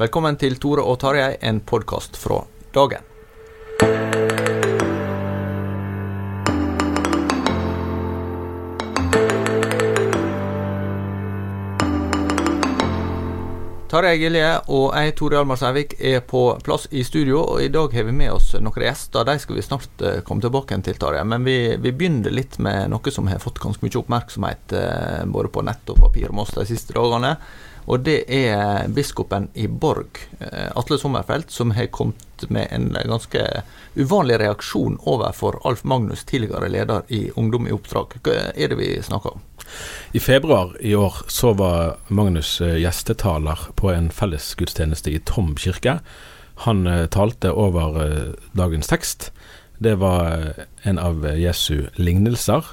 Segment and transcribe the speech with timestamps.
[0.00, 2.38] Velkommen til Tore og Tarjei, en podkast fra
[2.72, 3.04] dagen.
[13.90, 17.42] Tarjei Gilje og jeg, Tore Hjalmar Sævik, er på plass i studio.
[17.42, 19.28] og I dag har vi med oss noen gjester.
[19.28, 21.28] De skal vi snart eh, komme tilbake til, Tarjei.
[21.28, 25.52] Men vi, vi, begynner litt med noe som har fått ganske mye oppmerksomhet eh, både
[25.52, 27.36] på nett og papir om oss de siste dagene.
[27.88, 33.62] Og det er biskopen i Borg, eh, Atle Sommerfelt, som har kommet med en ganske
[33.94, 38.18] uvanlig reaksjon overfor Alf Magnus, tidligere leder i Ungdom i oppdrag.
[38.22, 39.40] Hva er det vi snakker om?
[40.12, 46.00] I februar i år så var Magnus eh, gjestetaler på en fellesgudstjeneste i Tom kirke.
[46.66, 49.30] Han eh, talte over dagens tekst.
[49.80, 50.52] Det var
[50.82, 52.64] en av Jesu lignelser.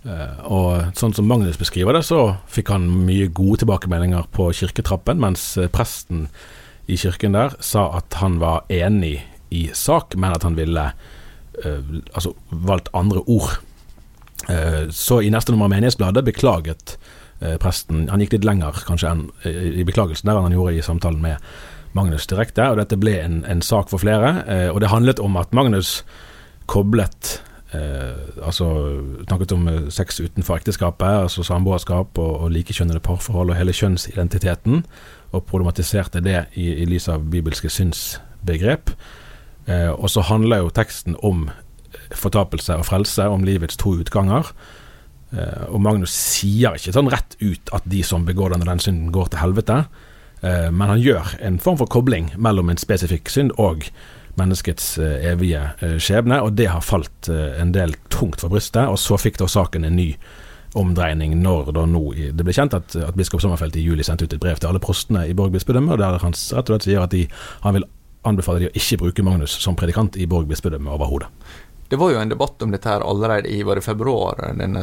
[0.00, 5.42] Og sånn som Magnus beskriver det, så fikk han mye gode tilbakemeldinger på kirketrappen, mens
[5.74, 6.30] presten
[6.88, 9.18] i kirken der sa at han var enig
[9.52, 10.86] i sak, men at han ville
[11.60, 13.58] altså valgt andre ord
[14.48, 16.94] Eh, så i neste nummer av Menighetsbladet beklaget
[17.40, 20.84] eh, presten Han gikk litt lenger kanskje enn i beklagelsen der enn han gjorde i
[20.84, 21.52] samtalen med
[21.92, 24.44] Magnus direkte, og dette ble en, en sak for flere.
[24.46, 26.00] Eh, og det handlet om at Magnus
[26.70, 27.40] koblet
[27.70, 28.66] Eh, altså
[29.28, 34.84] snakket om sex utenfor ekteskapet, altså samboerskap og, og likekjønnede parforhold og hele kjønnsidentiteten,
[35.30, 38.94] og problematiserte det i, i lys av bibelske synsbegrep.
[39.70, 41.48] Eh, og så handler jo teksten om
[42.16, 44.50] fortapelse og frelse, om livets to utganger.
[45.30, 49.12] Eh, og Magnus sier ikke sånn rett ut at de som begår denne den synden,
[49.14, 49.84] går til helvete.
[50.42, 53.86] Eh, men han gjør en form for kobling mellom en spesifikk synd og
[54.40, 55.62] menneskets eh, evige
[56.02, 58.88] skjebne, og det har falt en del tungt for brystet.
[58.88, 60.14] Og så fikk da saken en ny
[60.78, 64.36] omdreining når da nå det ble kjent at, at biskop Sommerfelt i juli sendte ut
[64.36, 67.14] et brev til alle prostene i Borg bispedømme, der han rett og slett sier at
[67.14, 67.24] de,
[67.64, 67.88] han vil
[68.28, 71.30] anbefale de å ikke bruke Magnus som predikant i Borg bispedømme overhodet.
[71.90, 74.82] Det var jo en debatt om dette her allerede i var det februar denne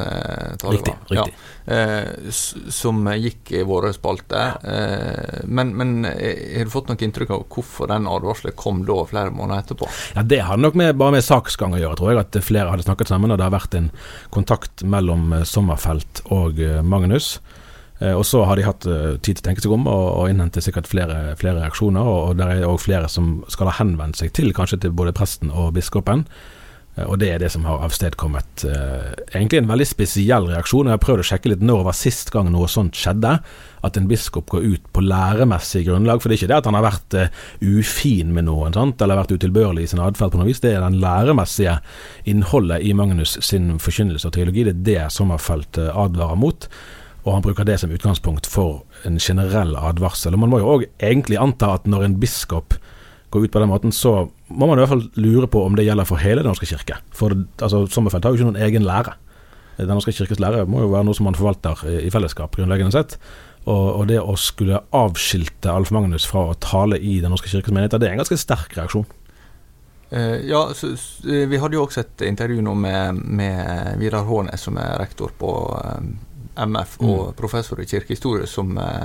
[0.60, 0.94] talen Riktig.
[1.08, 1.16] riktig.
[1.16, 2.32] Ja, eh,
[2.70, 4.58] som gikk i våre spalter.
[4.64, 8.98] Eh, men, men eh, har du fått noe inntrykk av hvorfor den advarselen kom da
[9.08, 9.88] flere måneder etterpå?
[10.18, 12.26] Ja, Det hadde nok med, bare med saksgang å gjøre, tror jeg.
[12.26, 13.88] At flere hadde snakket sammen, og det har vært en
[14.36, 17.38] kontakt mellom eh, Sommerfelt og eh, Magnus.
[18.04, 18.84] og så har de hatt
[19.26, 22.04] tid til å tenke seg om og, og innhente sikkert flere, flere reaksjoner.
[22.04, 25.16] Og, og det er òg flere som skal ha henvendt seg til, kanskje til både
[25.18, 26.28] presten og biskopen.
[26.98, 30.90] Eh, og det er det som har avstedkommet uh, egentlig en veldig spesiell reaksjon.
[30.90, 33.38] Jeg har prøvd å sjekke litt når var sist gang noe sånt skjedde.
[33.86, 36.22] At en biskop går ut på læremessig grunnlag.
[36.22, 39.02] For det er ikke det at han har vært uh, ufin med noen, sant?
[39.04, 40.62] eller vært utilbørlig i sin atferd på noe vis.
[40.64, 41.80] Det er den læremessige
[42.30, 44.68] innholdet i Magnus sin forkynnelse og teologi.
[44.68, 46.70] Det er det Sommerfelt uh, advarer mot.
[47.28, 50.36] Og han bruker det som utgangspunkt for en generell advarsel.
[50.36, 52.78] Og man må jo òg egentlig anta at når en biskop
[53.30, 55.86] går ut på den måten, så må man i hvert fall lure på om det
[55.88, 57.00] gjelder for hele Den norske kirke.
[57.12, 59.18] For altså, Sommerfelt har jo ikke noen egen lære.
[59.78, 63.18] Den norske kirkes lære må jo være noe som man forvalter i fellesskap, grunnleggende sett.
[63.68, 67.74] Og, og det å skulle avskilte Alf Magnus fra å tale i Den norske kirkes
[67.74, 69.06] menigheter, det er en ganske sterk reaksjon.
[70.08, 74.64] Uh, ja, så, så, vi hadde jo også et intervju nå med, med Vidar Hånes,
[74.64, 76.14] som er rektor på um,
[76.56, 77.34] MF og mm.
[77.38, 79.04] professor i kirkehistorie, som uh,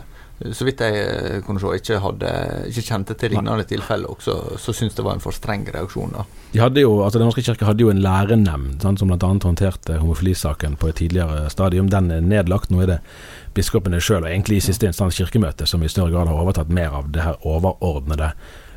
[0.50, 2.30] så vidt jeg eh, kunne se, ikke, hadde,
[2.70, 6.14] ikke kjente til lignende tilfeller, også, så syntes det var en for streng reaksjon.
[6.16, 6.24] da.
[6.52, 9.30] De hadde jo, altså Den norske kirke hadde jo en lærenemnd sant, som bl.a.
[9.32, 11.88] håndterte homofilisaken på et tidligere stadium.
[11.92, 12.72] Den er nedlagt.
[12.72, 12.98] Nå er det
[13.56, 16.98] biskopene sjøl, og egentlig i siste instans Kirkemøtet, som i større grad har overtatt mer
[17.02, 18.32] av det her overordnede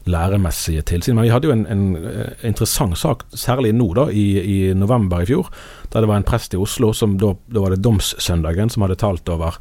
[0.05, 1.15] læremessige tilsyn.
[1.17, 5.23] Men vi hadde jo en, en eh, interessant sak, særlig nå da, i, i, november
[5.23, 5.49] i fjor,
[5.89, 8.99] da det var en prest i Oslo som da, da var det domssøndagen som hadde
[9.01, 9.57] talt over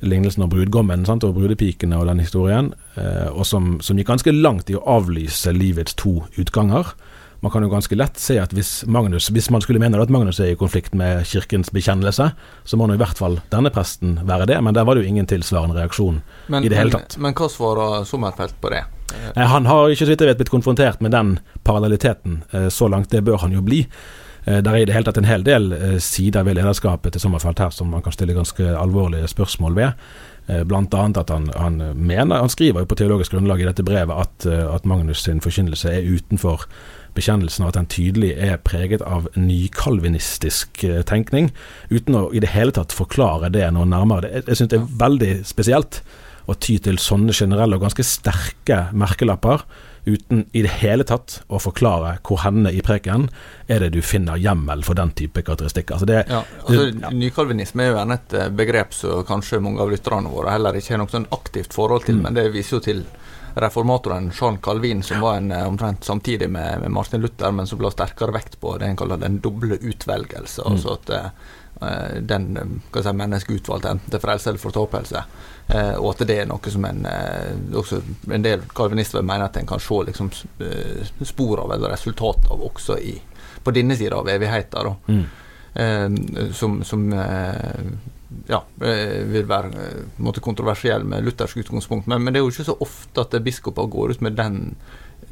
[0.00, 4.34] lignelsen av brudgommen sant, og brudepikene og den historien, eh, og som, som, gikk ganske
[4.34, 6.92] langt i å avlyse livets to utganger.
[7.40, 10.40] Man kan jo ganske lett se at hvis, Magnus, hvis man skulle mene at Magnus
[10.42, 12.32] er i konflikt med kirkens bekjennelse,
[12.64, 15.12] så må nå i hvert fall denne presten være det, men der var det jo
[15.12, 16.18] ingen tilsvarende reaksjon
[16.48, 17.14] men, i det hele tatt.
[17.18, 18.82] Men, men hva svarer Sommerfelt på det?
[19.14, 21.36] Eh, han har ikke så vidt jeg vet blitt konfrontert med den
[21.66, 23.84] parallelliteten eh, så langt, det bør han jo bli.
[24.48, 27.24] Eh, det er i det hele tatt en hel del eh, sider ved lederskapet til
[27.24, 30.04] Sommerfelt her som man kan stille ganske alvorlige spørsmål ved.
[30.48, 33.84] Eh, blant annet at han, han, mener, han skriver jo på teologisk grunnlag i dette
[33.84, 36.64] brevet at, at Magnus sin forkynnelse er utenfor
[37.16, 41.50] bekjennelsen, og at den tydelig er preget av nykalvinistisk tenkning,
[41.90, 44.30] uten å i det hele tatt forklare det noe nærmere.
[44.30, 46.02] Jeg, jeg syns det er veldig spesielt
[46.48, 49.66] å ty til sånne generelle og ganske sterke merkelapper
[50.04, 53.28] uten i det hele tatt å forklare hvor henne i preken
[53.66, 55.98] er det du finner hjemmel for den type karakteristikker.
[55.98, 57.12] Altså det, ja, altså, ja.
[57.14, 60.94] Nykalvinisme er jo gjerne et eh, begrep som kanskje mange av lytterne våre heller ikke
[60.94, 62.26] har noe sånn aktivt forhold til, mm.
[62.26, 63.04] men det viser jo til
[63.58, 67.80] reformatoren Jean Calvin, som var en, eh, omtrent samtidig med, med, Martin Luther, men som
[67.80, 70.62] la sterkere vekt på det en kaller den doble utvelgelse.
[70.62, 70.72] Mm.
[70.72, 71.30] altså at uh,
[72.20, 75.22] den hva si, mennesket utvalgte, enten til frelse eller fortapelse.
[75.68, 77.74] Eh, og at det er noe som en eh,
[78.32, 80.30] en del kalvinister mener at en kan se liksom,
[80.64, 83.18] eh, spor av eller resultat av også i,
[83.64, 84.94] på denne sida av evigheten.
[85.06, 85.24] Mm.
[85.74, 87.84] Eh, som, som eh,
[88.48, 89.90] ja, eh, vil være
[90.24, 92.08] måtte kontroversiell med luthersk utgangspunkt.
[92.08, 94.72] Men, men, det er jo ikke så ofte at biskoper går ut med den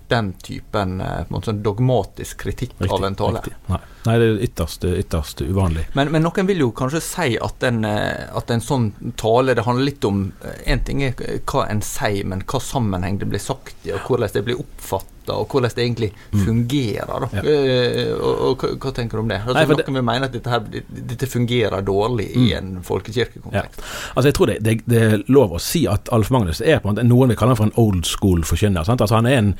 [0.08, 1.00] den typen
[1.30, 3.42] sånn dogmatisk kritikk riktig, av en tale.
[3.66, 3.80] Nei.
[4.06, 4.18] Nei.
[4.18, 5.86] det er ytterst, ytterst uvanlig.
[5.98, 9.64] Men, men, noen vil jo kanskje si at en, eh, at en sånn tale Det
[9.66, 10.22] handler litt om
[10.64, 14.06] Én eh, ting er hva en sier, men hva sammenheng det blir sagt i, og
[14.06, 16.44] hvordan det blir oppfattet og hvordan det egentlig mm.
[16.44, 17.24] fungerer.
[17.32, 17.42] Ja.
[17.42, 19.40] Og, og, og, hva, tenker du om det?
[19.42, 22.44] Altså, Nei, noen det, vil mene at dette, her, dette fungerer dårlig mm.
[22.44, 23.80] i en folkekirkekontekst.
[23.82, 23.88] Ja.
[24.14, 26.90] Altså, jeg tror det, det, det, er lov å si at Alf Magnus er på
[26.90, 28.86] en måte noen vil kalle han for en old school forkynner.
[28.86, 29.52] Altså, han er en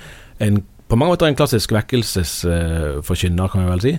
[0.45, 3.97] en, på mange måter en klassisk vekkelsesforkynner, kan vi vel si.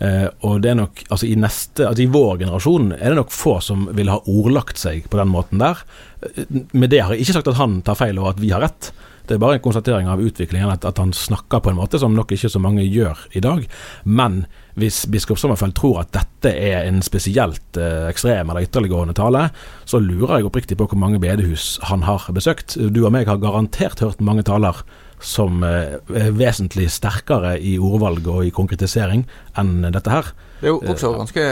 [0.00, 3.34] Uh, og det er nok, altså i, neste, altså i vår generasjon er det nok
[3.36, 5.82] få som vil ha ordlagt seg på den måten der.
[6.24, 8.64] Uh, med det har jeg ikke sagt at han tar feil og at vi har
[8.64, 8.92] rett.
[9.30, 12.16] Det er bare en konstatering av utviklingen, at, at, han snakker på en måte som
[12.16, 13.66] nok ikke så mange gjør i dag.
[14.02, 14.40] Men
[14.80, 19.44] hvis biskop Sommerfeld tror at dette er en spesielt eh, ekstrem eller ytterliggående tale,
[19.86, 22.74] så lurer jeg oppriktig på hvor mange bedehus han har besøkt.
[22.74, 24.82] Du og meg har garantert hørt mange taler
[25.20, 29.26] som eh, er vesentlig sterkere i ordvalg og i konkretisering
[29.60, 30.30] enn dette her.
[30.60, 31.44] Det er jo også ganske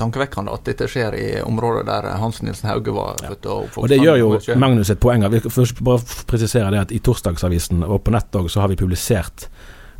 [0.00, 3.48] tankevekkende at dette skjer i området der Hans Nilsen Hauge var født.
[3.52, 4.30] Og, og det gjør jo
[4.60, 5.36] Magnus et poeng av.
[5.36, 9.48] Vi først bare presisere det at i Torsdagsavisen og på nett så har vi publisert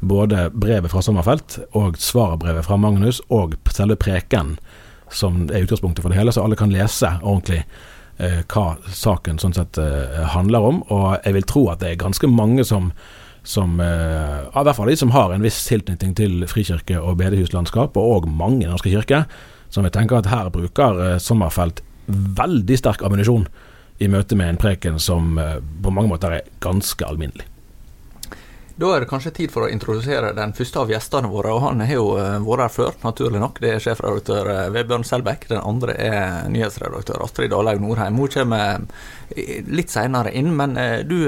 [0.05, 4.57] både brevet fra Sommerfelt og svarbrevet fra Magnus og selve preken
[5.15, 9.57] som er utgangspunktet for det hele, så alle kan lese ordentlig eh, hva saken sånn
[9.57, 10.81] sett eh, handler om.
[10.95, 12.93] Og jeg vil tro at det er ganske mange som
[13.45, 17.97] som eh, I hvert fall de som har en viss tilknytning til frikirke- og bedehuslandskap,
[18.01, 19.27] og mange Norske kirker,
[19.69, 23.47] som jeg tenker at her bruker eh, Sommerfelt veldig sterk ammunisjon
[24.03, 27.47] i møte med en preken som eh, på mange måter er ganske alminnelig.
[28.75, 31.53] Da er det kanskje tid for å introdusere den første av gjestene våre.
[31.55, 33.61] og Han har jo uh, vært her før, naturlig nok.
[33.63, 35.45] Det er sjefredaktør uh, Vebjørn Selbekk.
[35.53, 38.19] Den andre er nyhetsredaktør Astrid Dalhaug Norheim.
[38.19, 40.75] Hun kommer uh, litt seinere inn, men
[41.07, 41.21] du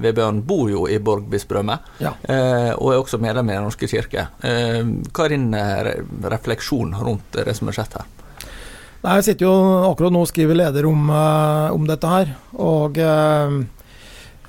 [0.00, 2.14] Vebjørn bor jo i Borgbispedømme, ja.
[2.74, 4.26] og er også medlem i Den norske kirke.
[4.42, 5.46] hva er din
[6.32, 8.08] refleksjon rundt det som har skjedd her?
[9.02, 9.54] Nei, Jeg sitter jo
[9.90, 12.34] akkurat nå og skriver leder om, om dette her.
[12.52, 13.00] og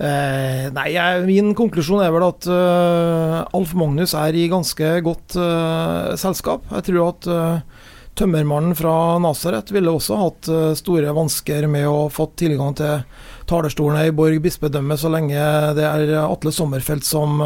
[0.02, 5.36] Eh, nei, jeg, min konklusjon er vel at uh, Alf Magnus er i ganske godt
[5.38, 6.66] uh, selskap.
[6.74, 7.84] Jeg tror at uh,
[8.18, 13.02] tømmermannen fra Nasaret ville også hatt store vansker med å få tilgang til
[13.50, 17.42] talerstolene i Borg bispedømme så lenge det er Atle Sommerfelt som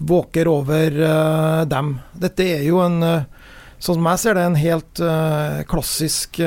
[0.00, 0.96] våker over
[1.68, 1.92] dem.
[2.16, 2.96] Dette er jo en,
[3.76, 5.04] sånn som jeg ser det, en helt
[5.68, 6.40] klassisk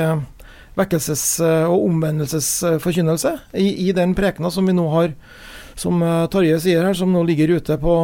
[0.78, 5.14] vekkelses- og omvendelsesforkynnelse i, i den prekena som vi nå har,
[5.78, 7.94] som uh, Tarjei sier her, som nå ligger ute på,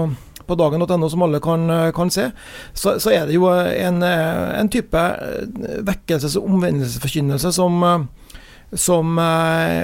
[0.46, 2.30] på dagen.no som alle kan, kan se,
[2.72, 5.04] så, så, er det jo en, en type
[5.86, 8.08] vekkelses- og omvendelsesforkynnelse som
[8.70, 9.22] som på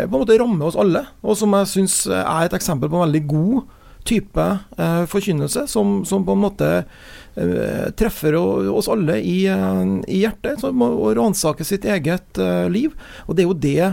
[0.07, 3.23] en måte rammer oss alle, og som jeg syns er et eksempel på en veldig
[3.26, 3.64] god
[4.06, 4.46] type
[4.78, 10.86] eh, forkynnelse som, som, på en måte eh, treffer oss alle i, i hjertet, som
[10.86, 12.96] å ransake sitt eget eh, liv.
[13.26, 13.92] Og det er jo det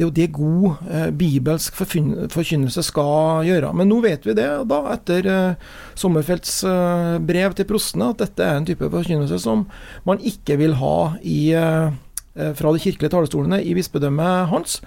[0.00, 3.74] det er jo det god eh, bibelsk forkynnelse skal gjøre.
[3.76, 5.66] Men nå vet vi det, da, etter eh,
[6.00, 9.66] Sommerfelts eh, brev til prostene, at dette er en type forkynnelse som
[10.08, 11.92] man ikke vil ha i, eh,
[12.32, 14.78] eh, fra de kirkelige talerstolene i bispedømmet hans.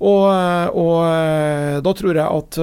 [0.00, 2.58] Og, eh, og da tror jeg at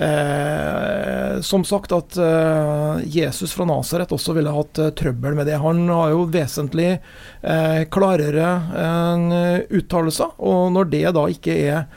[0.00, 5.56] Eh, som sagt at eh, Jesus fra Nasaret også ville hatt eh, trøbbel med det.
[5.58, 11.88] Han har jo vesentlig eh, klarere eh, uttalelser, og når det da ikke er,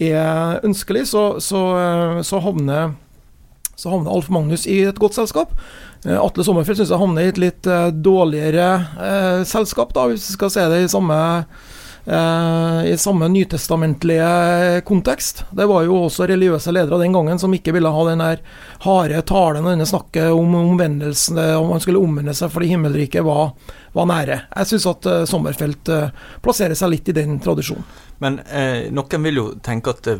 [0.00, 2.94] er ønskelig, så, så, eh, så, havner,
[3.76, 5.52] så havner Alf Magnus i et godt selskap.
[6.00, 7.66] Atle Sommerfeld syns jeg havner i et litt
[8.00, 11.18] dårligere selskap, da, hvis vi skal se det i samme
[12.10, 15.44] i samme nytestamentlige kontekst.
[15.54, 18.42] Det var jo også religiøse ledere den gangen som ikke ville ha den der
[18.82, 23.52] harde talen og denne snakket om omvendelsen, om man skulle omvende seg fordi himmelriket var,
[23.94, 24.40] var nære.
[24.56, 25.92] Jeg syns at uh, Sommerfelt
[26.42, 27.86] plasserer seg litt i den tradisjonen.
[28.20, 30.10] Men eh, noen vil jo tenke at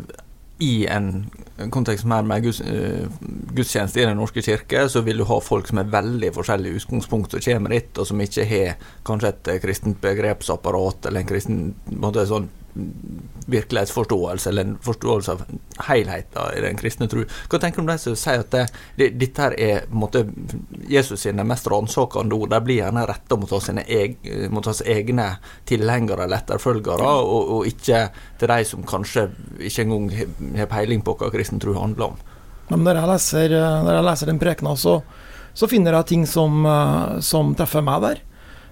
[0.60, 1.30] i en
[1.72, 3.08] kontekst mer med guds, uh,
[3.56, 7.36] gudstjeneste i Den norske kirke, så vil du ha folk som er veldig forskjellige utgangspunkt,
[7.36, 12.26] som kommer dit, og som ikke har kanskje et kristent begrepsapparat eller en kristen måte,
[12.28, 12.48] sånn
[13.46, 15.42] virkelighetsforståelse, eller en forståelse av
[15.88, 17.24] helheten i den kristne tro.
[17.50, 18.64] Hva tenker du om de som sier at det,
[18.98, 20.24] det, dette her er måtte,
[20.90, 22.52] Jesus sine mest ransakende ord?
[22.54, 23.54] De blir gjerne retta mot,
[24.54, 25.28] mot oss egne
[25.68, 28.06] tilhengere eller etterfølgere, og, og, ikke
[28.40, 30.10] til de som kanskje ikke engang
[30.58, 32.24] har peiling på hva kristen tro handler om.
[32.70, 35.00] Når jeg leser, når jeg leser den prekena, så,
[35.52, 36.62] så, finner jeg ting som,
[37.24, 38.26] som treffer meg der.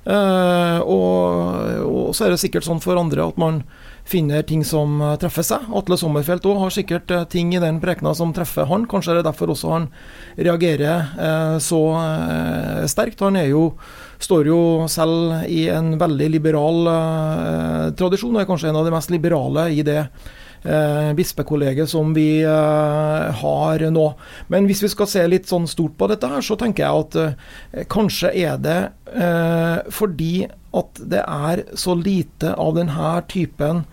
[0.09, 3.61] Uh, og, og, så er det sikkert sånn for andre at man
[4.09, 5.67] finner ting som uh, treffer seg.
[5.77, 8.87] Atle Sommerfelt òg har sikkert uh, ting i den prekena som treffer han.
[8.88, 9.91] Kanskje er det derfor også han
[10.41, 11.83] reagerer så
[12.88, 13.21] sterkt.
[13.27, 13.62] Han er jo,
[14.23, 16.88] står jo selv i en veldig liberal
[17.99, 20.37] tradisjon, og er kanskje en av de mest liberale i det eh,
[21.15, 24.07] bispekollegiet som vi eh, har nå.
[24.49, 27.19] Men hvis vi skal se litt sånn stort på dette her, så tenker jeg at
[27.23, 28.79] eh, kanskje er det
[29.15, 30.49] eh, fordi
[30.79, 33.85] at det er så lite av denne typen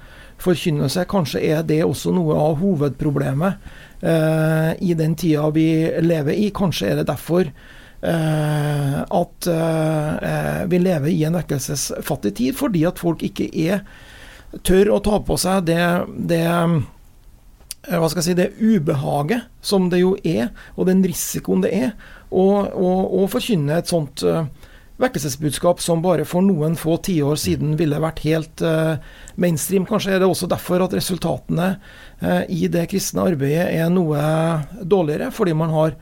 [0.42, 1.06] forkynnelse.
[1.10, 5.70] Kanskje er det også noe av hovedproblemet eh, i den tida vi
[6.04, 6.50] lever i.
[6.56, 9.52] Kanskje er det derfor eh, at
[10.66, 13.86] vi lever i en vekkelsesfattig tid, fordi at folk ikke er
[14.64, 15.82] tør å ta på seg det,
[16.30, 16.78] det eh,
[18.00, 21.92] hva skal jeg si, det ubehaget som det jo er, og den risikoen det er,
[22.36, 24.48] å forkynne et sånt uh,
[25.00, 28.98] vekkelsesbudskap som bare for noen få tiår siden ville vært helt uh,
[29.40, 29.86] mainstream.
[29.88, 31.70] Kanskje er det også derfor at resultatene
[32.24, 34.20] uh, i det kristne arbeidet er noe
[34.82, 35.96] dårligere, fordi man har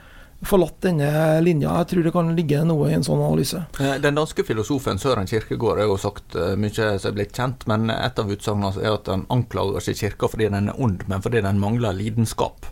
[0.48, 1.10] forlatt denne
[1.46, 1.72] linja.
[1.82, 3.64] Jeg tror det kan ligge noe i en sånn analyse.
[3.80, 7.68] Eh, den danske filosofen Søren Kirkegård har jo sagt eh, mye som er blitt kjent,
[7.70, 11.26] men et av utsagnene er at han anklager ikke kirka fordi den er ond, men
[11.26, 12.70] fordi den mangler lidenskap.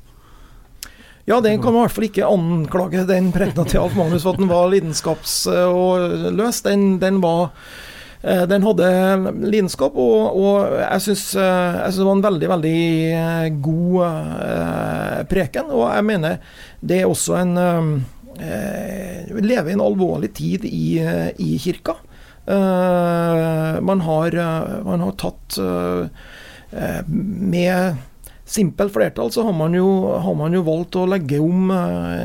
[1.30, 4.34] Ja, den kan man i hvert fall ikke anklage den pregna til Alf Magnus for
[4.34, 6.62] at den var lidenskapsløs.
[6.66, 7.52] Den, den var
[8.22, 8.88] den hadde
[9.50, 12.82] lidenskap, og, og jeg syns eh, det var en veldig, veldig
[13.18, 15.72] eh, god preken.
[15.74, 16.38] Og jeg mener
[16.82, 17.56] det er også en
[19.32, 21.02] Vi lever i en alvorlig tid i,
[21.38, 21.94] i kirka.
[22.46, 24.38] Man har,
[24.84, 25.60] man har tatt
[27.06, 28.00] Med
[28.46, 31.70] simpelt flertall så har man, jo, har man jo valgt å legge om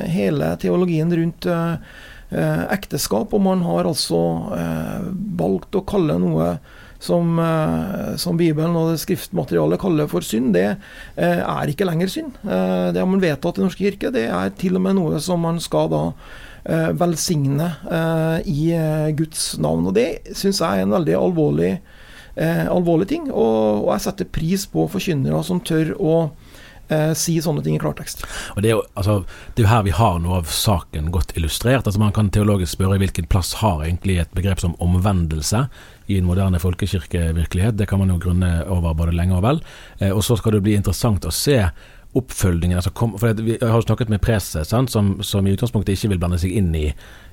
[0.08, 1.74] hele teologien rundt Eh,
[2.30, 4.18] ekteskap, og man har altså
[4.56, 5.06] eh,
[5.38, 6.56] valgt å kalle noe
[7.02, 10.68] som, eh, som, Bibelen og det skriftmaterialet kaller for synd, det
[11.16, 12.40] er ikke lenger synd.
[12.42, 14.10] det har man vedtatt i Norske kirke.
[14.14, 16.02] Det er til og med noe som man skal da
[16.98, 17.68] velsigne
[18.42, 18.72] i
[19.14, 19.86] Guds navn.
[19.86, 21.70] Og det syns jeg er en veldig alvorlig,
[22.34, 23.28] alvorlig ting.
[23.30, 26.16] Og, og jeg setter pris på forkynnere som tør å
[26.88, 28.24] eh, si sånne ting i klartekst.
[28.54, 29.18] Og Det er jo altså,
[29.54, 31.86] det er jo her vi har noe av saken godt illustrert.
[31.86, 35.66] altså Man kan teologisk spørre hvilken plass har egentlig et begrep som omvendelse
[36.06, 37.76] i en moderne folkekirkevirkelighet.
[37.76, 39.62] Det kan man jo grunne over både lenge og vel.
[39.98, 41.60] Eh, og så skal det bli interessant å se
[42.16, 46.14] oppfølgingen altså kom, for Vi har jo snakket med preses, som, som, i utgangspunktet ikke
[46.14, 46.86] vil blande seg inn i,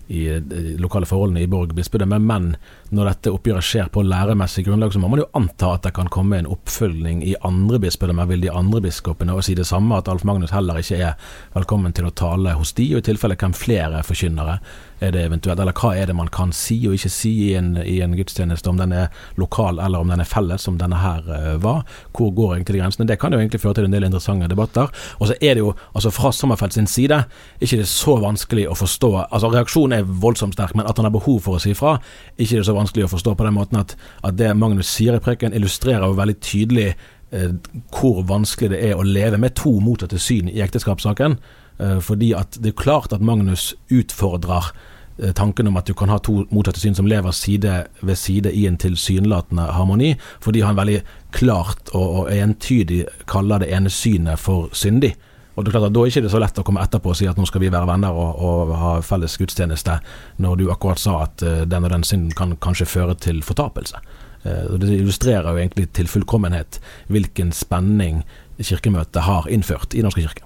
[0.07, 2.53] i de lokale forholdene i Borg bispedømme, men
[2.93, 6.12] når dette oppgjøret skjer på læremessig grunnlag, så må man jo anta at det kan
[6.13, 8.27] komme en oppfølging i andre bispedømmer.
[8.29, 11.95] Vil de andre biskopene og si det samme, at Alf Magnus heller ikke er velkommen
[11.95, 14.60] til å tale hos de, og i tilfelle hvem flere forkynnere
[15.03, 17.74] er det eventuelt, eller hva er det man kan si og ikke si i en,
[17.79, 21.25] i en gudstjeneste, om den er lokal eller om den er felles, som denne her
[21.27, 21.83] uh, var.
[22.15, 23.07] Hvor går egentlig de grensene?
[23.10, 24.91] Det kan jo egentlig føre til en del interessante debatter.
[25.19, 27.24] Og så er det jo, altså fra Sommerfeld sin side,
[27.60, 31.16] ikke det så vanskelig å forstå altså Reaksjonen er voldsomt sterk, men at han har
[31.16, 31.98] behov for å si fra,
[32.38, 35.24] ikke det så vanskelig å forstå på den måten at, at det Magnus sier i
[35.24, 37.52] preken, illustrerer jo veldig tydelig eh,
[37.94, 41.38] hvor vanskelig det er å leve med to motsatte syn i ekteskapssaken.
[41.80, 44.74] Eh, fordi at det er klart at Magnus utfordrer
[45.18, 48.50] Eh, tanken om at du kan ha to motsatte syn som lever side ved side
[48.52, 54.42] i en tilsynelatende harmoni, fordi han veldig klart og, og entydig kaller det ene synet
[54.42, 55.14] for syndig.
[55.53, 57.17] Og det er klart at Da er det ikke så lett å komme etterpå og
[57.19, 60.00] si at nå skal vi være venner og, og ha felles gudstjeneste,
[60.41, 64.01] når du akkurat sa at uh, den og den synden kan kanskje føre til fortapelse.
[64.43, 66.81] Uh, det illustrerer jo egentlig til fullkommenhet
[67.13, 68.24] hvilken spenning
[68.63, 70.45] Kirkemøtet har innført i Norske kirke.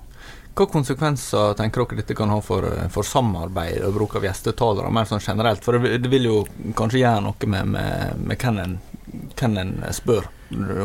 [0.58, 5.06] Hva konsekvenser tenker dere dette kan ha for, for samarbeid og bruk av gjestetalere, mer
[5.06, 5.62] sånn generelt?
[5.62, 6.40] For det, vil jo
[6.78, 10.26] kanskje gjøre noe med, med, med hvem en spør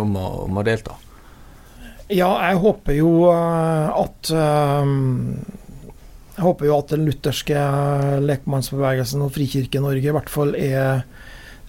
[0.02, 0.98] om å, om å, delta?
[2.12, 4.90] Ja, jeg håper jo eh, at eh,
[6.36, 7.62] Jeg håper jo at den lutherske
[8.24, 11.04] lekmannsbevegelsen og Frikirke-Norge i hvert fall er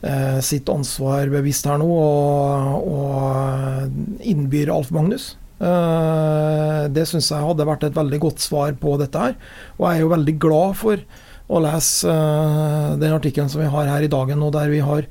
[0.04, 5.34] eh, sitt ansvar bevisst her nå, og, og innbyr Alf Magnus.
[5.64, 9.38] Eh, det syns jeg hadde vært et veldig godt svar på dette her.
[9.78, 11.06] Og jeg er jo veldig glad for
[11.54, 15.08] å lese eh, den artikkelen som vi har her i dagen, og der vi har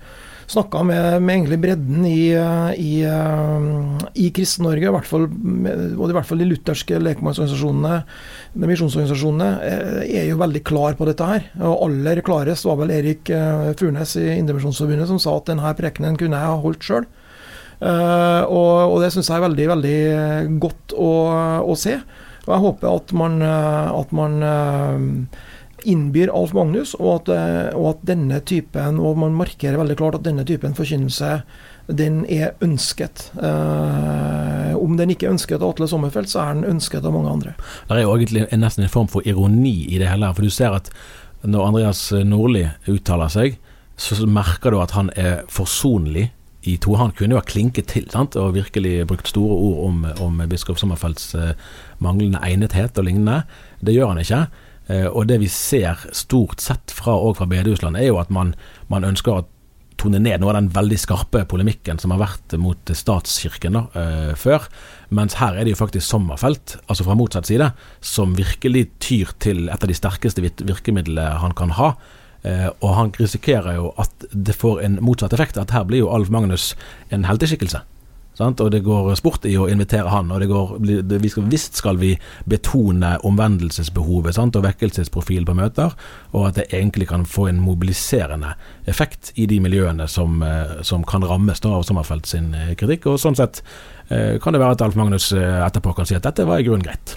[0.52, 2.32] snakka med, med, egentlig bredden i,
[2.76, 2.92] i,
[4.20, 8.02] i Kristen-Norge, i hvert fall, i hvert fall de lutherske lekmannsorganisasjonene,
[8.62, 11.48] misjonsorganisasjonene, eh, er jo veldig klar på dette her.
[11.62, 13.32] Og aller klarest var vel Erik
[13.80, 17.10] Furnes i Indremisjonsforbundet som sa at denne prekenen kunne jeg ha holdt sjøl.
[17.82, 19.96] Uh, og, og, det syns jeg er veldig, veldig
[20.62, 21.08] godt å,
[21.66, 21.96] å, se.
[22.44, 25.42] Og jeg håper at man, eh, at man uh,
[25.88, 27.32] innbyr Alf Magnus, og at,
[27.74, 31.40] og at, denne typen, og man markerer veldig klart at denne typen forkynnelse
[31.90, 33.28] den er ønsket.
[33.34, 37.32] Uh, om den ikke er ønsket av Atle Sommerfelt, så er den ønsket av mange
[37.32, 37.56] andre.
[37.88, 40.30] Det er jo egentlig nesten en form for ironi i det hele.
[40.36, 40.92] For du ser at
[41.42, 43.58] når Andreas Nordli uttaler seg,
[43.98, 46.30] så merker du at han er forsonlig
[46.62, 46.94] i to.
[46.98, 48.36] Han kunne jo ha klinket til sant?
[48.38, 51.54] og virkelig brukt store ord om, om biskop Sommerfelds eh,
[52.02, 53.42] manglende egnethet og lignende.
[53.82, 54.44] Det gjør han ikke.
[54.88, 58.54] Eh, og det vi ser stort sett fra, og fra bedehusland, er jo at man,
[58.92, 59.44] man, ønsker å
[60.00, 64.32] tone ned noe av den veldig skarpe polemikken som har vært mot statskirken da, eh,
[64.38, 64.66] før.
[65.14, 69.68] Mens her er det jo faktisk Sommerfelt, altså fra motsatt side, som virkelig tyr til
[69.68, 71.94] et av de sterkeste virkemidlene han kan ha
[72.42, 75.58] Eh, og han risikerer jo at det får en motsatt effekt.
[75.58, 76.72] At her blir jo Alf Magnus
[77.14, 77.82] en helteskikkelse.
[78.38, 78.60] Sant?
[78.64, 80.30] Og det går sport i å invitere han.
[80.32, 82.14] Og det går, det, skal, visst skal vi
[82.48, 84.56] betone omvendelsesbehovet sant?
[84.56, 85.94] og vekkelsesprofil på møter,
[86.32, 88.54] og at det egentlig kan få en mobiliserende
[88.90, 93.10] effekt i de miljøene som, eh, som kan rammes da, av Sommerfelt sin eh, kritikk.
[93.12, 93.64] Og sånn sett
[94.12, 97.14] kan det være at Alf Magnus etterpå kan si at dette var i grunnen greit.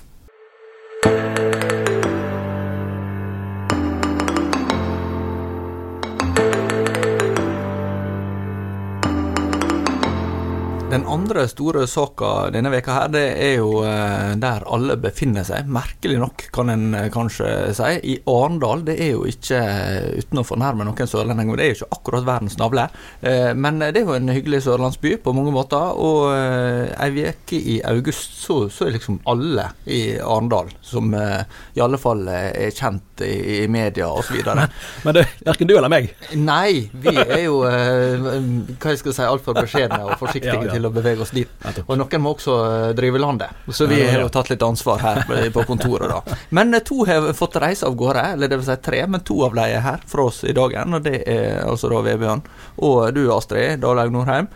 [10.95, 15.67] Den andre store saka denne veka her, det er jo eh, der alle befinner seg.
[15.67, 17.89] Merkelig nok, kan en eh, kanskje si.
[18.13, 18.85] I Arendal.
[18.87, 22.27] Det er jo ikke, eh, uten å fornærme noen sørlendinger, det er jo ikke akkurat
[22.29, 22.85] verdens navle.
[23.25, 25.99] Men det er jo en hyggelig sørlandsby på mange måter.
[25.99, 31.99] Og ei uke i august så, så, er liksom alle i Arendal, som i alle
[31.99, 34.39] fall er kjent i, i media osv.
[34.47, 34.71] Men,
[35.03, 36.11] men det er verken du eller meg?
[36.39, 40.75] Nei, vi er jo hva jeg skal si, altfor beskjedne og forsiktige ja, ja.
[40.77, 41.49] til å bevege oss dit.
[41.85, 45.23] Og noen må også eh, drive landet, så vi har jo tatt litt ansvar her
[45.55, 46.37] på kontoret, da.
[46.55, 49.41] Men eh, to har fått reise av gårde, eller det vil si tre, men to
[49.47, 50.97] av dem er her fra oss i dagen.
[50.97, 52.45] Og det er altså da Vebjørn
[52.85, 54.49] og du, Astrid Dalaug Nordheim.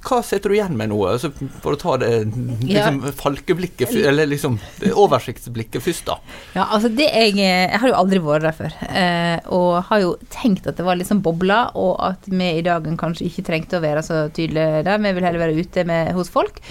[0.00, 1.28] Hva setter du igjen med nå, altså,
[1.60, 3.12] for å ta det liksom, ja.
[3.18, 4.56] falkeblikket, eller liksom
[4.88, 6.16] oversiktsblikket først, da?
[6.54, 10.14] Ja, altså det jeg Jeg har jo aldri vært der før, eh, og har jo
[10.32, 13.84] tenkt at det var liksom bobla, og at vi i dagen kanskje ikke trengte å
[13.84, 16.62] være så tydelige der, vi vil heller være ute med, hos folk.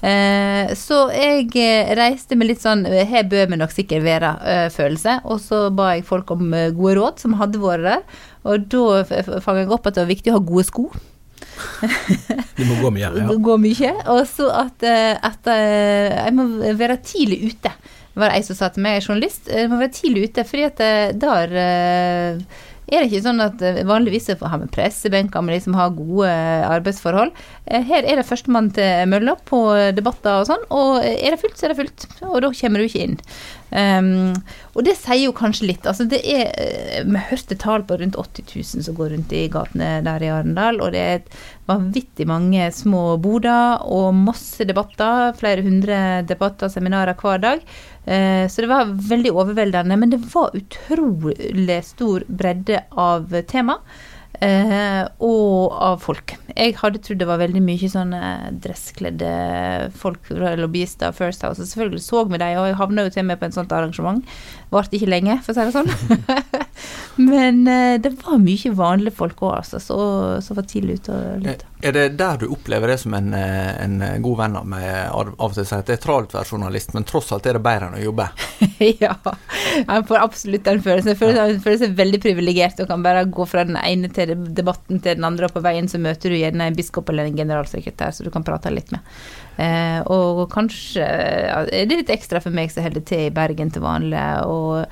[0.00, 5.20] Eh, så jeg eh, reiste med litt sånn Her bør vi nok sikkert være-følelse.
[5.28, 8.20] Og så ba jeg folk om gode råd som hadde vært der.
[8.48, 9.04] Og da
[9.44, 10.88] fanga jeg opp at det var viktig å ha gode sko.
[12.58, 13.10] Du må gå mye?
[13.20, 13.36] Ja.
[13.48, 13.92] Gå mye.
[14.12, 17.72] Og så at, eh, at, eh, jeg må være tidlig ute.
[18.14, 20.82] var det ei som sa til meg, journalist, Jeg må være tidlig ute, fordi at
[21.22, 21.54] der
[22.90, 26.30] er det ikke sånn at vanligvis har vi pressebenker med de som har gode
[26.66, 27.32] arbeidsforhold.
[27.70, 29.62] Her er det førstemann til mølla på
[29.96, 32.06] debatter og sånn, og er det fullt, så er det fullt.
[32.26, 33.18] Og da kommer du ikke inn.
[33.70, 34.34] Um,
[34.74, 35.86] og det sier jo kanskje litt.
[35.86, 39.44] Altså det er eh, Vi hørte tall på rundt 80 000 som går rundt i
[39.52, 45.36] gatene der i Arendal, og det er vanvittig mange små boder og masse debatter.
[45.38, 47.64] Flere hundre debatter og seminarer hver dag.
[48.10, 49.98] Uh, så det var veldig overveldende.
[50.00, 53.80] Men det var utrolig stor bredde av tema.
[54.40, 56.32] Eh, og av folk.
[56.54, 58.20] Jeg hadde trodd det var veldig mye sånne
[58.64, 59.32] dresskledde
[60.00, 61.60] folk, lobbyister, First House.
[61.60, 64.24] Og selvfølgelig så vi dem, og jeg havna jo til med på en sånt arrangement.
[64.72, 66.64] Varte ikke lenge, for å si det sånn.
[67.20, 71.66] Men eh, det var mye vanlige folk òg, altså, som var tidlig ute og lytta.
[71.80, 75.30] Er det der du opplever det som en, eh, en god venn av meg av
[75.32, 77.62] og til sier at det er travelt å være journalist, men tross alt er det
[77.64, 78.26] bedre enn å jobbe?
[79.04, 79.14] ja,
[79.80, 81.12] jeg får absolutt den følelsen.
[81.14, 84.34] Jeg føler, jeg føler seg veldig privilegert og kan bare gå fra den ene til
[84.56, 87.40] debatten til den andre, og på veien så møter du gjerne en biskop eller en
[87.40, 89.04] generalsekretær så du kan prate litt med.
[89.60, 93.72] Eh, og kanskje ja, det er litt ekstra for meg som holder til i Bergen
[93.72, 94.20] til vanlig.
[94.48, 94.86] og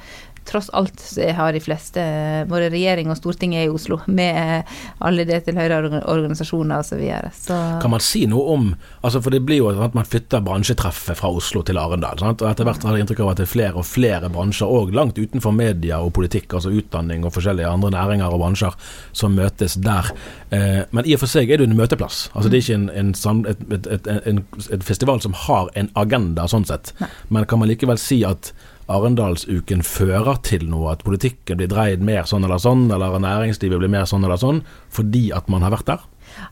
[0.48, 1.02] tross alt
[1.36, 2.02] har de fleste,
[2.48, 4.68] både regjering og storting er i Oslo, med
[5.04, 7.02] alle det tilhørende organisasjoner osv.
[7.36, 8.68] Så Kan man si noe om
[9.02, 12.18] altså For det blir jo at man flytter bransjetreffet fra Oslo til Arendal.
[12.20, 12.42] Sant?
[12.42, 14.94] Og etter hvert har jeg inntrykk av at det er flere og flere bransjer, og
[14.96, 18.76] langt utenfor media og politikk, altså utdanning og forskjellige andre næringer og bransjer,
[19.16, 20.10] som møtes der.
[20.50, 22.28] Eh, men i og for seg er det en møteplass.
[22.34, 26.48] Altså Det er ikke en, en, et, et, et, en festival som har en agenda,
[26.50, 26.94] sånn sett.
[27.28, 28.52] Men kan man likevel si at
[28.88, 33.92] Arendalsuken fører til noe, at politikken blir dreid mer sånn eller sånn, eller næringslivet blir
[33.92, 34.62] mer sånn eller sånn,
[34.94, 36.06] fordi at man har vært der?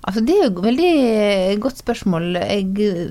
[0.08, 0.92] Altså, det er jo et veldig
[1.62, 2.30] godt spørsmål.
[2.40, 2.70] Jeg,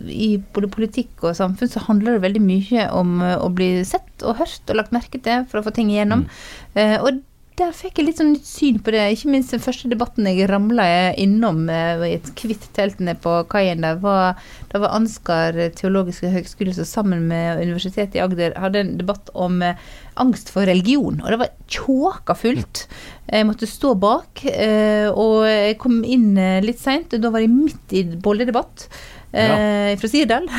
[0.09, 4.39] I både politikk og samfunn så handler det veldig mye om å bli sett og
[4.41, 6.25] hørt og lagt merke til for å få ting igjennom.
[6.25, 6.75] Mm.
[6.77, 7.21] Uh, og
[7.60, 9.04] der fikk jeg litt sånn nytt syn på det.
[9.15, 10.86] Ikke minst den første debatten jeg ramla
[11.22, 14.41] innom eh, i et hvitt telt nede på kaien der, var,
[14.72, 19.62] da var Ansgar teologiske høgskole som sammen med Universitetet i Agder hadde en debatt om
[19.63, 19.80] eh,
[20.20, 21.22] angst for religion.
[21.24, 22.86] Og det var tjåka fullt.
[23.32, 27.15] Jeg måtte stå bak, eh, og jeg kom inn litt seint.
[27.15, 28.89] Da var jeg midt i bolledebatt
[29.36, 29.56] ja.
[29.91, 30.50] Eh, fra Sirdal.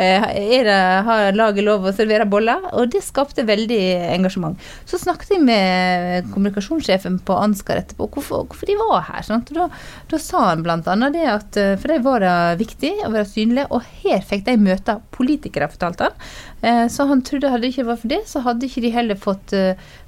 [0.00, 0.66] Eh,
[1.06, 2.62] har laget lov å servere boller?
[2.74, 3.80] Og det skapte veldig
[4.16, 4.58] engasjement.
[4.88, 9.28] Så snakket jeg med kommunikasjonssjefen på Ansgar etterpå hvorfor, hvorfor de var her.
[9.50, 9.68] Da,
[10.10, 10.80] da, sa han bl.a.
[11.12, 14.56] det at eh, for dem var det viktig å være synlig, og her fikk de
[14.60, 16.18] møte politikere, fortalte han.
[16.60, 19.54] Så han trodde hadde det ikke vært for det, så hadde ikke de heller fått,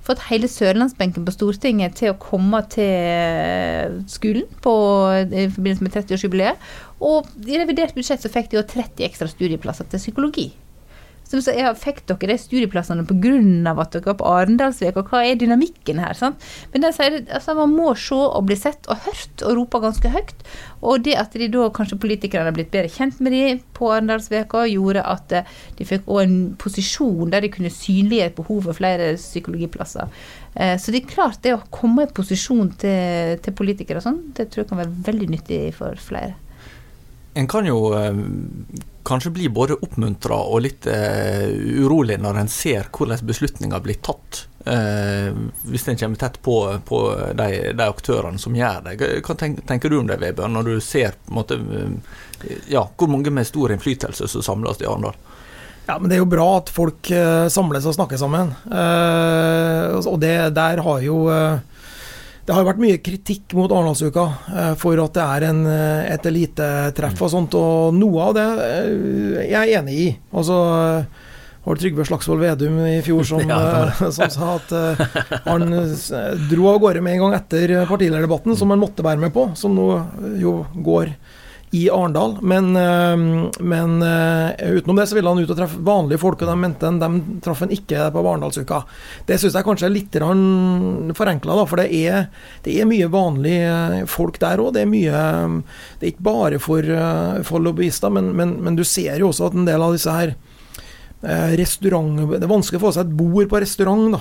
[0.05, 4.75] fått hele sørlandsbenken på Stortinget til å komme til skolen på,
[5.33, 6.67] i forbindelse med 30-årsjubileet.
[7.09, 10.51] Og i revidert budsjett så fikk de jo 30 ekstra studieplasser til psykologi.
[11.33, 13.31] Så, så jeg fikk dere de studieplassene pga.
[13.73, 16.13] at dere var på Arendalsveka, og hva er dynamikken her?
[16.19, 16.43] Sant?
[16.75, 20.13] Men de sier, altså, man må se og bli sett og hørt og rope ganske
[20.13, 20.45] høyt.
[20.85, 24.67] Og det at de da kanskje politikerne har blitt bedre kjent med de på Arendalsveka,
[24.69, 29.13] gjorde at eh, de fikk òg en posisjon der de kunne synliggjøre behovet for flere
[29.17, 30.13] psykologiplasser.
[30.53, 34.23] Eh, så det er klart, det å komme i posisjon til, til politikere og sånn,
[34.37, 36.37] det tror jeg kan være veldig nyttig for flere.
[37.35, 38.17] En kan jo eh,
[39.03, 41.49] kanskje bli både oppmuntra og litt uh,
[41.83, 44.45] urolig når en ser hvordan beslutninger blir tatt.
[44.63, 45.35] Uh,
[45.67, 47.01] hvis en kommer tett på, på
[47.35, 49.09] de, de, aktørene som gjør det.
[49.27, 53.49] Hva tenker, du om det, Weber, når du ser måte, uh, ja, hvor mange med
[53.49, 55.19] stor innflytelse som samles i Arendal?
[55.89, 57.09] Ja, men Det er jo bra at folk
[57.51, 58.53] samles og snakker sammen.
[58.71, 61.17] Og det der har jo
[62.43, 66.25] det har vært mye kritikk mot Arendalsuka eh, for at det er en, eh, et
[66.27, 70.09] elitetreff og sånt, og noe av det eh, jeg er enig i.
[70.35, 70.57] Altså
[71.63, 74.73] var det Trygve Slagsvold Vedum i fjor som, ja, som sa at
[75.45, 75.69] han
[76.51, 79.77] dro av gårde med en gang etter partilederdebatten, som han måtte være med på, som
[79.79, 79.87] nå
[80.43, 81.15] jo går
[81.75, 82.39] i Arendal.
[82.43, 83.17] Men, eh,
[83.61, 86.85] men, eh, utenom det så ville han ut og treffe vanlige folk, og de mente
[86.85, 88.83] han, de traff han ikke på Arendalsuka.
[89.27, 90.19] Det syns jeg kanskje er litt
[91.17, 92.29] forenkla, for det er,
[92.63, 94.75] det er, mye vanlige folk der òg.
[94.75, 95.63] Det er mye
[95.99, 99.47] Det er ikke bare for, eh, for lobbyister, men, men, men du ser jo også
[99.49, 100.37] at en del av disse her
[101.23, 104.21] restaurant Det er vanskelig å få seg et bord på restaurant da,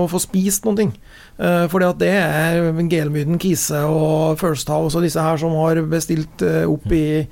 [0.00, 0.92] og få spist noen ting.
[1.38, 5.78] Uh, fordi at det er Gelmyden, Kise og First House og disse her som har
[5.86, 7.22] bestilt uh, opp i,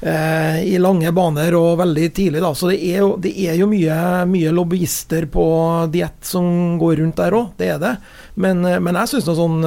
[0.00, 2.40] uh, i lange baner og veldig tidlig.
[2.40, 3.98] da, Så det er jo, det er jo mye,
[4.30, 5.44] mye, lobbyister på
[5.92, 7.92] diett som går rundt der òg, det er det.
[8.40, 9.60] Men, men jeg syns sånn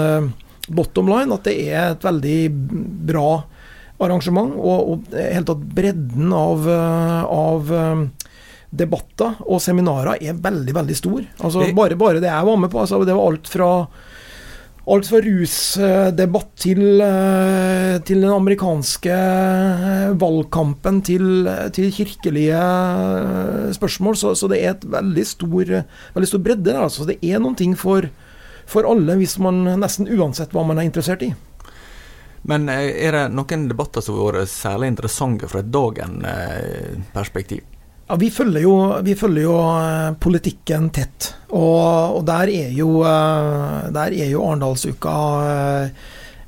[0.68, 2.40] bottom line at det er et veldig
[3.14, 3.30] bra
[4.02, 4.58] arrangement.
[4.58, 7.72] Og, og helt tatt bredden av, av
[8.70, 11.24] debatter og seminarer er veldig, veldig stor.
[11.40, 13.72] Altså, bare, bare det jeg var med på, altså, det var alt fra
[14.88, 21.44] Alt fra rusdebatt til, eh, til den amerikanske eh, valgkampen til,
[21.76, 24.16] til kirkelige eh, spørsmål.
[24.16, 25.74] Så, så det er et veldig stor,
[26.16, 26.80] veldig stor bredde der.
[26.86, 27.04] Altså.
[27.04, 28.08] Det er noen ting for,
[28.64, 31.34] for alle, hvis man nesten uansett hva man er interessert i.
[32.48, 37.68] Men er det noen debatter som har vært særlig interessante fra et dagen-perspektiv?
[38.08, 41.34] Ja, vi følger jo, vi følger jo eh, politikken tett.
[41.52, 46.06] Og, og der er jo, eh, der er jo Arendalsuka eh,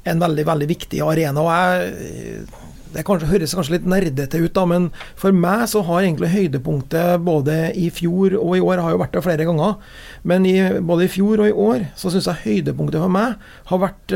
[0.07, 1.43] en veldig, veldig viktig arena.
[1.43, 2.45] Og jeg,
[2.93, 4.87] det kanskje, høres kanskje litt nerdete ut, da, men
[5.19, 9.19] for meg så har egentlig høydepunktet både i fjor og i år, har jo vært
[9.19, 9.75] der flere ganger,
[10.31, 13.35] men i, både i fjor og i år så syns jeg høydepunktet for meg
[13.69, 14.15] har vært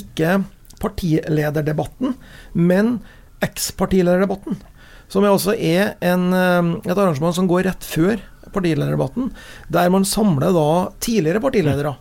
[0.00, 0.38] ikke
[0.80, 2.16] partilederdebatten,
[2.56, 2.96] men
[3.44, 4.62] eks-partilederdebatten.
[5.12, 8.18] Som også er en, eh, et arrangement som går rett før
[8.54, 9.30] partilederdebatten,
[9.68, 10.68] der man samler da
[11.02, 11.96] tidligere partiledere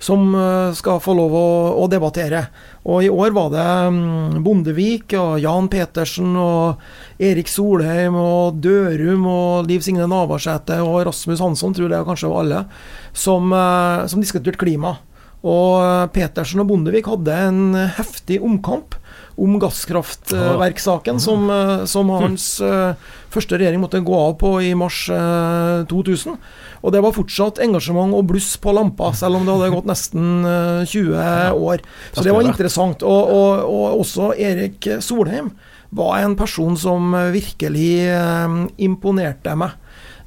[0.00, 1.48] som eh, skal få lov å,
[1.84, 2.46] å debattere.
[2.88, 6.80] Og i år var det mm, Bondevik og Jan Petersen og
[7.20, 12.46] Erik Solheim og Dørum og Liv Signe Navarsete og Rasmus Hansson, tror jeg kanskje var
[12.46, 12.64] alle,
[13.12, 14.96] som, eh, som diskuterte klima.
[15.44, 17.62] Og eh, Petersen og Bondevik hadde en
[18.00, 18.96] heftig omkamp
[19.40, 22.92] om gasskraftverksaken, som, eh, som hans eh,
[23.32, 26.36] første regjering måtte gå av på i mars eh, 2000.
[26.80, 30.44] Og det var fortsatt engasjement og bluss på lampa, selv om det hadde gått nesten
[30.44, 31.84] eh, 20 år.
[32.12, 33.04] Så det var interessant.
[33.06, 35.54] Og, og, og også Erik Solheim
[35.96, 39.78] var en person som virkelig eh, imponerte meg.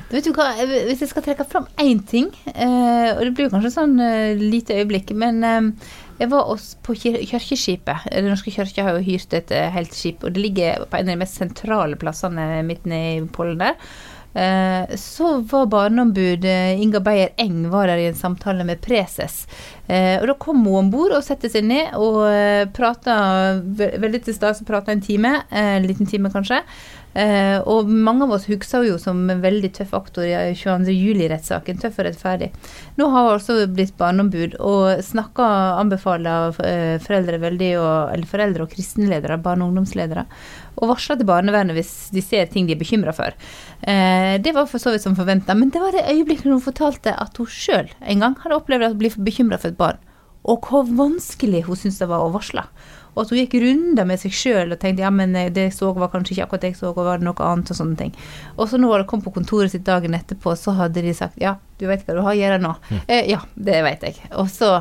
[0.09, 3.73] Vet du hva, Hvis jeg skal trekke fram én ting, eh, og det blir kanskje
[3.73, 3.97] sånn
[4.39, 5.75] lite øyeblikk, men
[6.23, 8.07] jeg var også på kir kirkeskipet.
[8.13, 11.09] Den norske kirka har jo hyrt et eh, helt skip, og det ligger på en
[11.09, 13.75] av de mest sentrale plassene midt nede i Pollen der.
[14.33, 19.43] Eh, så var barneombud eh, Inga Beyer Eng var der i en samtale med preses.
[19.83, 22.23] Og Da kom hun om bord og satte seg ned og
[22.73, 23.15] prata
[23.59, 24.63] ve veldig til stede.
[24.65, 26.61] Prata en time, en liten time kanskje.
[27.13, 30.93] Eh, og mange av oss husker jo som en veldig tøff aktor i 22.
[30.93, 31.79] juli-rettssaken.
[31.81, 32.49] Tøff og rettferdig.
[32.97, 38.65] Nå har hun altså blitt barneombud og snakker, anbefaler eh, foreldre veldig, og, eller foreldre
[38.65, 40.25] og kristenledere, barne- og ungdomsledere,
[40.81, 43.37] og varsler til barnevernet hvis de ser ting de er bekymra for.
[43.81, 47.13] Eh, det var for så vidt som forventa, men det var det øyeblikket hun fortalte
[47.13, 50.01] at hun sjøl en gang hadde opplevd å bli bekymra for et barn,
[50.43, 52.65] og hvor vanskelig hun syntes det var å varsle.
[53.13, 55.75] Og at hun gikk runder med seg sjøl og tenkte ja, men eh, det jeg
[55.75, 57.99] så var kanskje ikke akkurat det jeg så, og var det noe annet og sånne
[57.99, 58.15] ting.
[58.57, 61.55] Og så når hun kom på kontoret sitt dagen etterpå, så hadde de sagt ja,
[61.77, 62.73] du vet hva du har å gjøre nå.
[63.05, 64.17] Eh, ja, det vet jeg.
[64.41, 64.73] Og så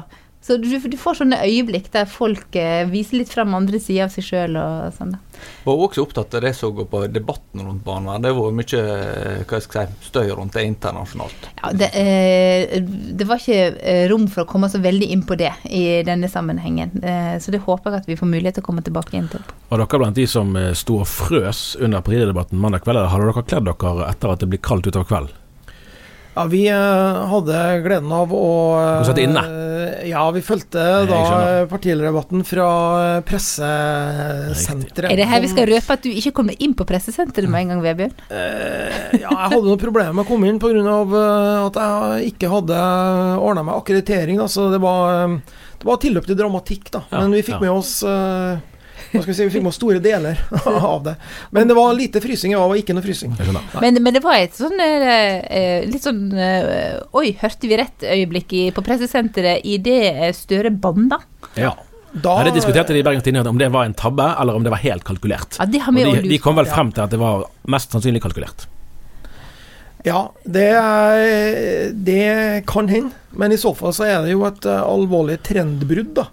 [0.43, 4.15] Så du, du får sånne øyeblikk der folk eh, viser litt frem andre sider av
[4.15, 5.13] seg sjøl og sånn.
[5.63, 8.25] Var også opptatt av det som går på debatten rundt barnevern.
[8.25, 11.47] Det var mye eh, hva skal jeg si, støy rundt det internasjonalt.
[11.61, 15.39] Ja, det, eh, det var ikke eh, rom for å komme så veldig inn på
[15.39, 16.97] det i denne sammenhengen.
[16.99, 19.47] Eh, så det håper jeg at vi får mulighet til å komme tilbake inn til.
[19.71, 23.31] Var dere blant de som eh, sto og frøs under partidebatten mandag kveld, eller hadde
[23.31, 25.39] dere kledd dere etter at det blir kaldt utover kvelden?
[26.33, 28.47] Ja, vi eh, hadde gleden av å
[28.81, 29.43] eh, Du satt inne?
[30.09, 31.19] Ja, vi fulgte da
[31.69, 32.69] partilederdebatten fra
[33.03, 35.11] eh, pressesenteret.
[35.11, 37.75] Er det her vi skal røpe at du ikke kom inn på pressesenteret med en
[37.75, 38.17] gang, Vebjørn?
[38.33, 40.97] Eh, ja, jeg hadde noen problemer med å komme inn pga.
[41.69, 42.81] at jeg ikke hadde
[43.37, 44.41] ordna meg akkreditering.
[44.41, 47.05] Da, så det var, det var tilløp til dramatikk, da.
[47.13, 47.99] Men vi fikk med oss
[49.13, 51.15] vi si, vi med store deler av det.
[51.51, 53.35] Men det var lite frysing, ja, og ikke noe frysing.
[53.81, 58.55] Men, men det var et sånn eh, eh, litt sånn eh, Oi, hørte vi rett-øyeblikk
[58.77, 61.21] på pressesenteret idet Støre banda?
[61.59, 61.75] Ja.
[62.13, 64.65] Da, Ja, det diskuterte de i Bergens Tidende om det var en tabbe, eller om
[64.65, 65.57] det var helt kalkulert.
[65.57, 67.95] Ja, det har Og vi de, de kom vel frem til at det var mest
[67.95, 68.67] sannsynlig kalkulert.
[70.05, 70.69] Ja, det,
[72.05, 73.17] det kan hende.
[73.31, 76.27] Men i så fall så er det jo et alvorlig trendbrudd, da.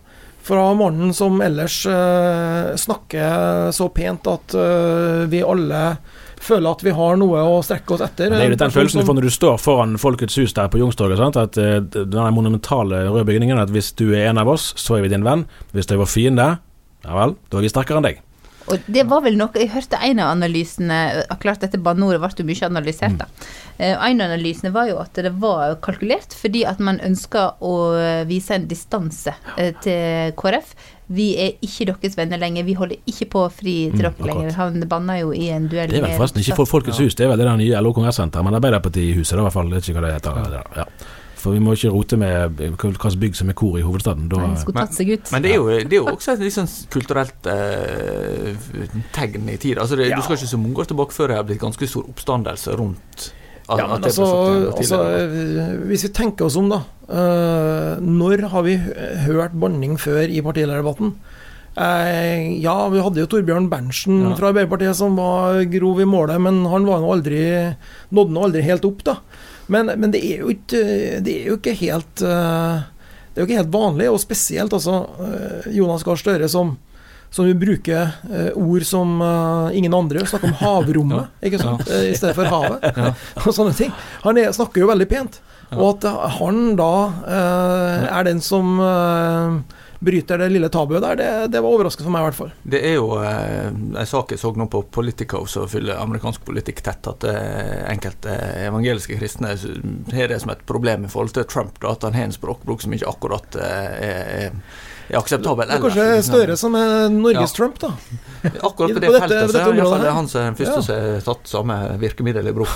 [0.50, 5.82] Fra mannen som ellers eh, snakker så pent at eh, vi alle
[6.42, 8.32] føler at vi har noe å strekke oss etter.
[8.34, 10.80] Det er litt den følelsen du får når du står foran Folkets hus der på
[10.82, 11.38] Youngstorget.
[11.38, 15.06] At eh, Den monumentale røde bygningen At hvis du er en av oss, så er
[15.06, 15.46] vi din venn.
[15.76, 16.50] Hvis du er vår fiende,
[17.06, 18.24] ja vel, da er vi sterkere enn deg.
[18.70, 22.30] Og det var vel noe Jeg hørte en av analysene eh, Klart dette banneordet ble
[22.44, 23.28] jo mye analysert, da.
[23.78, 27.74] Eh, En av analysene var jo at det var kalkulert fordi at man ønska å
[28.30, 30.74] vise en distanse eh, til KrF.
[31.10, 32.68] Vi er ikke deres venner lenger.
[32.68, 34.52] Vi holder ikke på fri til Mm, dere mm, lenger.
[34.60, 37.26] Han banna jo i en duell Det er vel forresten ikke for Folkets hus, det
[37.26, 39.72] er vel det nye LO Kongressenteret, men Arbeiderpartihuset, er i hvert fall.
[39.74, 40.62] Det er ikke hva det heter.
[40.84, 40.86] Ja.
[41.40, 42.60] For vi må ikke rote med
[43.00, 44.28] slags bygg som er kor i hovedstaden.
[44.32, 45.32] Da, Nei, ut.
[45.32, 48.56] Men det er jo, det er jo også et litt sånn kulturelt eh,
[49.16, 49.80] tegn i tid.
[49.80, 50.20] Altså det, Ja.
[50.20, 53.30] Du skal ikke så mange år tilbake før det har blitt ganske stor oppstandelse rundt
[53.70, 54.28] at, Ja, men at det altså,
[54.74, 55.00] altså.
[55.88, 56.82] Hvis vi tenker oss om, da.
[57.10, 58.76] Uh, når har vi
[59.28, 61.14] hørt banning før i partilederdebatten?
[61.78, 64.34] Uh, ja, vi hadde jo Torbjørn Berntsen Ja.
[64.36, 67.44] fra Arbeiderpartiet som var grov i målet, men han var nå aldri
[68.12, 69.20] nådde nå aldri helt opp, da.
[69.70, 70.84] Men, men det er ikke
[71.24, 72.86] Det er jo ikke helt eh,
[73.30, 76.78] Det er jo ikke helt vanlig, og spesielt altså eh, Jonas Gahr Støre som
[77.30, 79.20] som vil bruke eh, ord som
[79.78, 80.24] ingen andre.
[80.26, 81.84] Snakke om havrommet, ikke sant?
[81.86, 82.88] I stedet for havet.
[83.46, 83.92] og sånne ting.
[84.24, 85.38] Han er, snakker jo veldig pent.
[85.76, 86.08] Og at
[86.40, 86.90] han da
[88.10, 88.82] er den som
[90.00, 92.52] bryter det lille tabuet der, det, det var overraskende for meg i hvert fall.
[92.64, 93.66] Det er jo eh,
[94.00, 98.36] en sak jeg så nå på Politico som følger amerikansk politikk tett, at eh, enkelte
[98.70, 99.52] evangeliske kristne
[100.16, 102.86] har det som et problem i forhold til Trump, da, at han har en språkbruk
[102.86, 104.56] som ikke akkurat eh, er,
[105.20, 105.68] akseptabel.
[105.68, 107.56] Det er kanskje Støre som er Norges Ja.
[107.60, 107.92] Trump, da.
[108.62, 110.12] Akkurat på på det dette- feltet på så er det her.
[110.16, 110.86] han som er den første Ja.
[110.86, 112.76] som har tatt samme virkemiddel i bruk.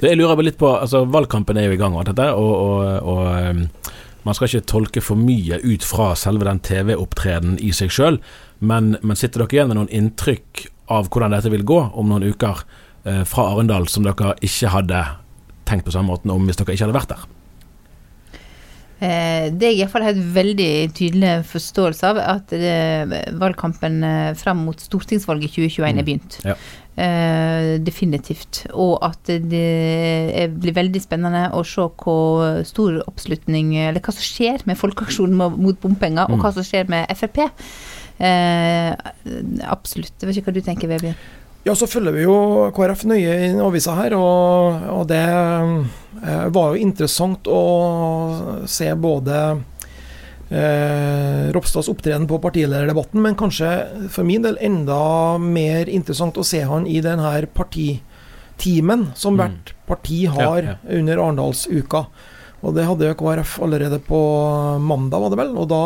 [0.00, 3.08] Det jeg lurer litt på, altså Valgkampen er jo i gang, og dette, og, og,
[3.10, 3.64] og um,
[4.24, 8.20] man skal ikke tolke for mye ut fra selve den TV-opptredenen i seg sjøl,
[8.60, 12.28] men, men sitter dere igjen med noen inntrykk av hvordan dette vil gå om noen
[12.30, 12.62] uker
[13.04, 15.02] eh, fra Arendal, som dere ikke hadde
[15.68, 17.22] tenkt på samme måten om hvis dere ikke hadde vært der?
[19.02, 22.52] Eh, Det jeg iallfall har et veldig tydelig forståelse av, at
[23.40, 26.06] valgkampen eh, fram mot stortingsvalget 2021 er Mm.
[26.06, 26.38] begynt.
[26.46, 26.54] Ja.
[26.92, 28.66] Eh, definitivt.
[28.76, 34.60] Og at det blir veldig spennende å se hvor stor oppslutning Eller hva som skjer
[34.68, 36.42] med Folkeaksjonen mot bompenger, og Mm.
[36.42, 37.48] hva som skjer med Frp.
[38.20, 38.92] Eh,
[39.64, 40.12] absolutt.
[40.20, 41.16] Jeg vet ikke hva du tenker, Vebjørn.
[41.64, 46.74] Ja, så følger vi jo KrF nøye i avisa her, og, og det eh, var
[46.74, 49.62] jo interessant å se både
[50.52, 53.70] eh, Ropstads opptreden på partilederdebatten, men kanskje
[54.12, 59.40] for min del enda mer interessant å se han i denne partitimen som Mm.
[59.42, 60.98] hvert parti har Ja, ja.
[60.98, 62.06] under Arendalsuka.
[62.62, 64.18] Og det hadde jo KrF allerede på
[64.80, 65.56] mandag, var det vel.
[65.58, 65.82] Og da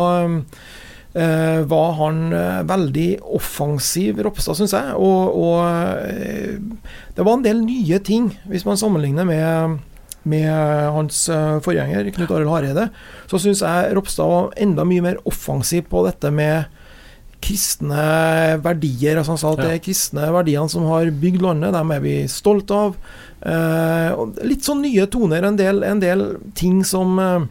[1.16, 4.92] eh, var han eh, veldig offensiv, Ropstad, syns jeg.
[4.94, 5.64] Og, og
[6.04, 6.58] eh,
[7.16, 9.78] det var en del nye ting, hvis man sammenligner med,
[10.26, 10.50] med
[10.94, 12.88] hans eh, forgjenger, Knut Arild Hareide.
[13.30, 16.66] Så syns jeg Ropstad var enda mye mer offensiv på dette med
[17.44, 19.18] kristne verdier.
[19.20, 22.16] Altså han sa at det er kristne verdiene som har bygd landet, dem er vi
[22.32, 22.96] stolt av.
[23.46, 26.26] Eh, litt sånn nye toner, en del, en del
[26.58, 27.46] ting som eh,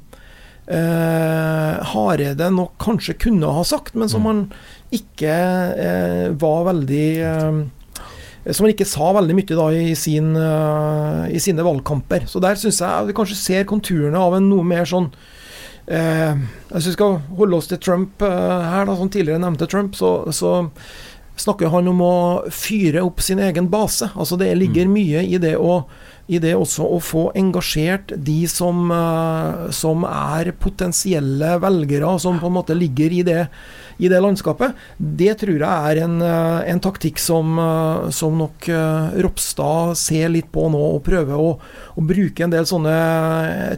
[0.75, 4.45] eh, Hareide nok kanskje kunne ha sagt, men som han
[4.95, 5.35] ikke
[5.85, 7.63] eh, var veldig eh,
[8.45, 12.27] Som han ikke sa veldig mye da i, sin, eh, i sine valgkamper.
[12.29, 15.09] Så der syns jeg vi kanskje ser konturene av en noe mer sånn
[15.89, 16.37] eh,
[16.69, 20.19] Hvis vi skal holde oss til Trump eh, her, da, som tidligere nevnte Trump, så,
[20.29, 20.59] så
[21.41, 22.17] snakker han om å
[22.53, 24.11] fyre opp sin egen base.
[24.13, 25.81] Altså Det ligger mye i det å
[26.25, 32.49] i det også å få engasjert de som, uh, som er potensielle velgere, som på
[32.49, 33.43] en måte ligger i det,
[34.01, 34.73] i det landskapet.
[34.97, 38.69] Det tror jeg er en, uh, en taktikk som, uh, som nok
[39.21, 41.51] Ropstad ser litt på nå, og prøver å,
[41.93, 42.95] å bruke en del sånne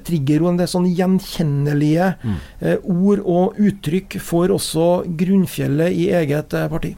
[0.07, 2.37] triggerord, en del sånne gjenkjennelige mm.
[2.93, 4.87] ord og uttrykk for også
[5.19, 6.95] grunnfjellet i eget parti.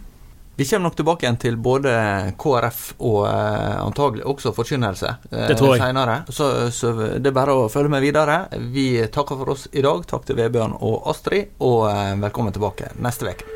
[0.59, 1.91] Vi kommer nok tilbake igjen til både
[2.35, 5.85] KrF og eh, antagelig også forkynnelse eh, det tror jeg.
[5.85, 6.17] senere.
[6.27, 8.41] Så, så, det er bare å følge med videre.
[8.73, 10.03] Vi takker for oss i dag.
[10.03, 13.47] Takk til Vebjørn og Astrid, og eh, velkommen tilbake neste uke.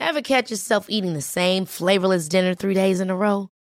[0.00, 3.50] Ever catch yourself eating the same flavorless dinner three days in a row?